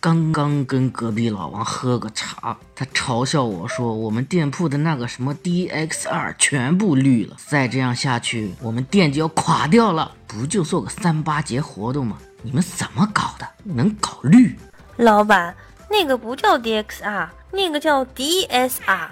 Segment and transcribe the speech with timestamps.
[0.00, 10.12] 刚刚跟隔壁老王喝个茶，他嘲笑我说我们店铺的那个什么 DXR 全部绿了，再这样下去，我们店就要垮掉了。
[10.28, 12.16] 不就做个三八节活动吗？
[12.42, 13.48] 你们怎么搞的？
[13.64, 14.56] 能搞绿？
[14.98, 15.56] 老板，
[15.90, 19.08] 那个不叫 DXR，那个叫 DSR。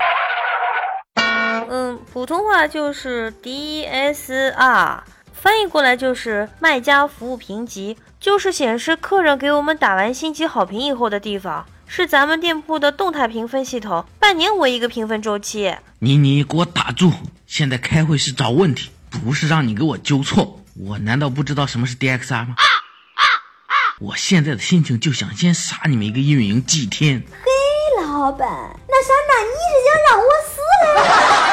[1.68, 5.00] 嗯，普通话就是 DSR，
[5.40, 7.96] 翻译过来就是卖家服务评级。
[8.18, 15.76] 就是显示客人给我们打完星级好评以后的地方，是咱们店铺的动态评分系统，半年为一个评分周期。
[16.00, 17.12] 你你给我打住！
[17.46, 20.60] 现在开会是找问题，不是让你给我纠错。
[20.74, 22.56] 我难道不知道什么是 DXR 吗？
[22.56, 23.22] 啊啊
[23.66, 27.22] 啊我现在的心情就想先杀你们一个运营祭天。
[27.30, 28.48] 嘿，老板，
[28.88, 31.46] 那啥，那你是想让我死嘞？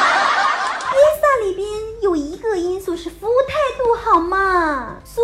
[1.42, 1.68] 里边
[2.02, 4.96] 有一个因素是服务态度好吗？
[5.04, 5.20] 叔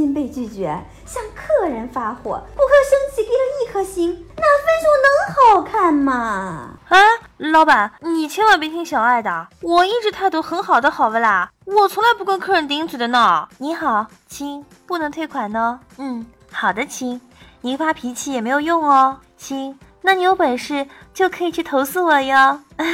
[0.00, 6.70] 心被拒绝，向客人发火，顾客生气给了一颗星，那分数能好看吗？
[6.88, 6.98] 啊，
[7.36, 11.50] 老板，你千万别听小爱的，我一直态度很好的，好不啦？
[11.66, 13.46] 我从来不跟客人顶嘴的呢。
[13.58, 15.78] 你好，亲，不能退款呢。
[15.98, 17.20] 嗯，好的，亲，
[17.60, 22.58] 您发脾气也没有用哦，亲，那你有本事就可以去投诉我哟。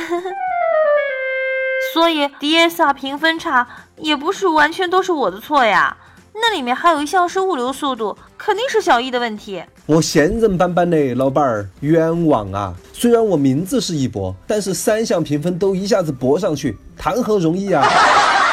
[1.94, 3.64] 所以 DSR 评分差
[3.96, 5.96] 也不是完全都是我的错呀，
[6.38, 9.62] 那里面还有一项是物流速度，肯定是小易的问题。
[9.86, 12.74] 我闲人板板嘞老板儿冤枉啊！
[12.92, 17.82] 虽然我名字是一博，但是三项评分都一下子博上去，谈何容易啊！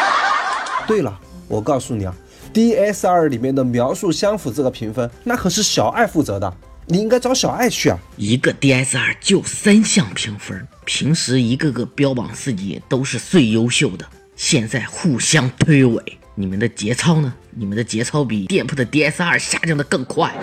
[0.88, 2.16] 对了，我告诉你啊
[2.54, 6.54] ，DSR 里面的描述相符这个评分，那可是小爱负责的。
[6.86, 7.98] 你应该找小爱去啊！
[8.18, 14.06] 一个 DSR 就三项评分，平时一个个标榜自己都是最优秀的，
[14.36, 16.02] 现在互相推诿。
[16.36, 17.34] 你们的节操呢？
[17.52, 20.34] 你们的节操比店铺的 DSR 下降的更快。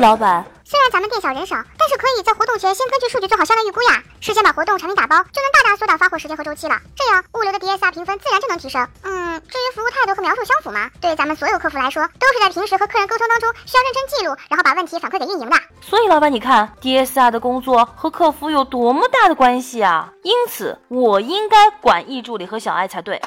[0.00, 0.44] 老板。
[0.68, 6.78] 虽然咱们店小人少，但是可以在活动前先根据数据做好销量预估呀，事先把活动产品打包，就能大大缩短发货时间和周期了。
[6.94, 8.86] 这样物流的 DSR 评分自然就能提升。
[9.00, 10.90] 嗯，至于服务态度和描述相符吗？
[11.00, 15.56] 对咱们所有客服来说，都是在平时和客人沟通当中需要认真记录，然后把问题反馈给运营的。
[15.80, 20.12] 所以老板，你看 DSR 的工作和客服有多么大的关系啊！
[20.22, 23.18] 因此，我应该管易助理和小爱才对。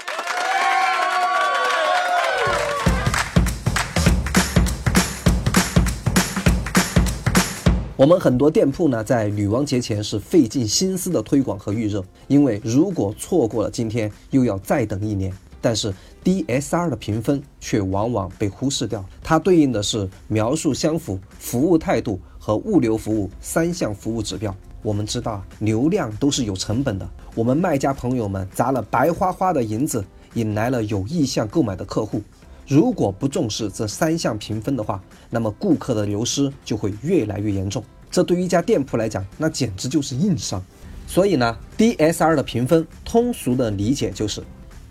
[8.01, 15.31] 我们很多店铺呢，在女王节前是费尽心思的推广和预热，因为如果错过了今天，又要再等一年。
[15.61, 24.51] 但是 DSR 的评分却往往被忽视掉，它对应的是描述相符、服务态度和物流服务三项服务指标。
[24.81, 30.03] 我们知道，流量都是有成本的，我们卖家朋友们砸了白花花的银子，
[30.33, 32.19] 引来了有意向购买的客户。
[32.67, 37.83] 如果不重视这三项评分的话，那么顾客的流失就会越来越严重。
[38.09, 40.63] 这对于一家店铺来讲，那简直就是硬伤。
[41.07, 44.41] 所以呢，DSR 的评分通俗的理解就是：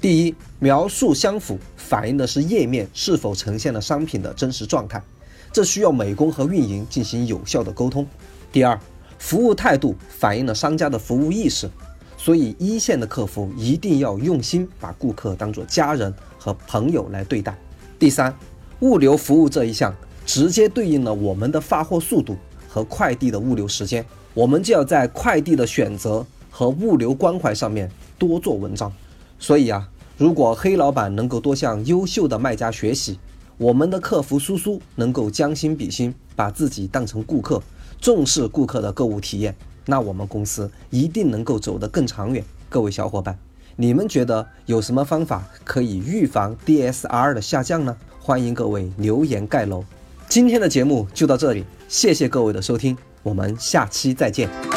[0.00, 5.02] 第一，描述相符，反映的是页面是否呈现了商品的真实状态，
[5.50, 8.04] 这需要美工和运营进行有效的沟通；
[8.52, 8.78] 第二，
[9.18, 11.70] 服务态度反映了商家的服务意识，
[12.18, 17.54] 所以一线的客服一定要用心把顾客当作家人和朋友来对待。
[17.98, 18.34] 第三，
[18.80, 22.34] 物流服务这一项直接对应了我们的发货速度
[22.66, 24.02] 和快递的物流时间，
[24.32, 28.90] 我们就要在快递的选择和物流关怀上面多做文章。
[29.38, 29.86] 所以啊，
[30.16, 33.18] 如果黑老板能够多向优秀的卖家学习，
[33.58, 37.62] 我们的客服苏苏能够将心比心，把自己当成顾客，
[38.00, 39.54] 重视顾客的购物体验，
[39.84, 42.42] 那我们公司一定能够走得更长远。
[42.70, 43.49] 各位小伙伴。
[43.76, 47.96] 你们觉得有什么方法可以预防 DSR 的下降呢？
[48.18, 49.84] 欢迎各位留言盖楼。
[50.28, 54.69] 今天的节目就到这里，谢谢各位的收听，我们下期再见。